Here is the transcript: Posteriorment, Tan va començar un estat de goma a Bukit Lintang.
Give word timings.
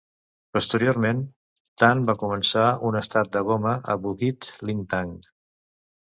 Posteriorment, 0.57 1.19
Tan 1.81 1.99
va 2.07 2.15
començar 2.23 2.63
un 2.89 2.97
estat 3.01 3.29
de 3.35 3.43
goma 3.49 3.75
a 3.95 3.97
Bukit 4.07 4.49
Lintang. 4.71 5.13